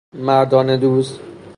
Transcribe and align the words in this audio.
مردانه 0.25 0.77
دوز 0.77 1.19